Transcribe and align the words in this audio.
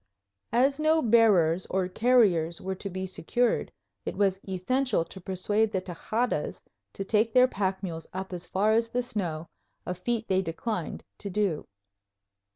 As 0.51 0.79
no 0.79 0.99
bearers 1.03 1.67
or 1.69 1.87
carriers 1.87 2.59
were 2.59 2.73
to 2.73 2.89
be 2.89 3.05
secured, 3.05 3.71
it 4.03 4.17
was 4.17 4.39
essential 4.49 5.05
to 5.05 5.21
persuade 5.21 5.71
the 5.71 5.79
Tejadas 5.79 6.63
to 6.93 7.03
take 7.03 7.35
their 7.35 7.47
pack 7.47 7.83
mules 7.83 8.07
up 8.11 8.33
as 8.33 8.47
far 8.47 8.71
as 8.71 8.89
the 8.89 9.03
snow, 9.03 9.47
a 9.85 9.93
feat 9.93 10.27
they 10.27 10.41
declined 10.41 11.03
to 11.19 11.29
do. 11.29 11.67